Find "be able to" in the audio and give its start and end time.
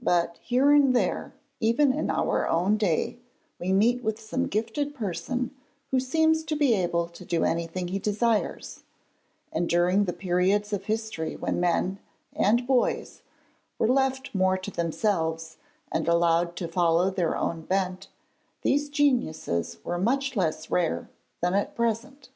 6.56-7.22